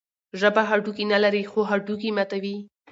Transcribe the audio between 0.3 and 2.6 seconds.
ژبه هډوکي نلري، خو هډوکي ماتوي.